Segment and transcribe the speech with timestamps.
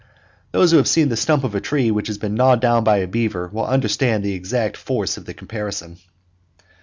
[0.51, 2.97] Those who have seen the stump of a tree which has been gnawed down by
[2.97, 5.97] a beaver will understand the exact force of the comparison.